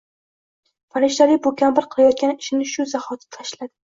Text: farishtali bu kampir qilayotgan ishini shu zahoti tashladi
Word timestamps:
farishtali 0.95 1.35
bu 1.43 1.51
kampir 1.59 1.87
qilayotgan 1.93 2.33
ishini 2.39 2.69
shu 2.75 2.89
zahoti 2.97 3.31
tashladi 3.37 3.73